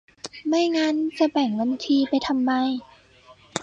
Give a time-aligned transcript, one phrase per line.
[0.47, 2.51] ไม่งั้นจะแบ่งบัญชีไปทำไม